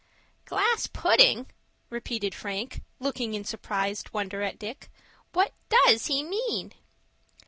"Glass 0.45 0.87
pudding!" 0.87 1.51
repeated 1.91 2.33
Frank, 2.33 2.81
looking 2.97 3.35
in 3.35 3.43
surprised 3.43 4.09
wonder 4.11 4.41
at 4.41 4.57
Dick. 4.57 4.89
"What 5.31 5.53
does 5.69 6.07
he 6.07 6.23
mean?" 6.23 6.73